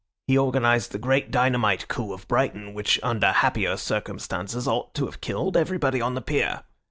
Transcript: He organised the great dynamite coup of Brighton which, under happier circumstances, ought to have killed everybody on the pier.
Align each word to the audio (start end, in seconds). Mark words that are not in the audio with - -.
He 0.25 0.35
organised 0.35 0.93
the 0.93 0.97
great 0.97 1.29
dynamite 1.29 1.87
coup 1.87 2.11
of 2.11 2.27
Brighton 2.27 2.73
which, 2.73 2.99
under 3.03 3.31
happier 3.31 3.77
circumstances, 3.77 4.67
ought 4.67 4.95
to 4.95 5.05
have 5.05 5.21
killed 5.21 5.55
everybody 5.55 6.01
on 6.01 6.15
the 6.15 6.23
pier. 6.23 6.63